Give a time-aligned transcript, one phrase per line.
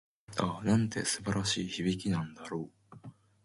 [0.39, 2.71] ああ、なんて素晴らしい響きなんだろ
[3.03, 3.09] う。